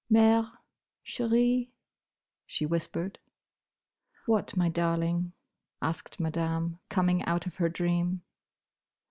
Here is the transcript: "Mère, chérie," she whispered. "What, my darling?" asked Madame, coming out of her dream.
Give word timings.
"Mère, 0.11 0.57
chérie," 1.05 1.69
she 2.47 2.65
whispered. 2.65 3.19
"What, 4.25 4.57
my 4.57 4.67
darling?" 4.67 5.33
asked 5.79 6.19
Madame, 6.19 6.79
coming 6.89 7.23
out 7.25 7.45
of 7.45 7.57
her 7.57 7.69
dream. 7.69 8.23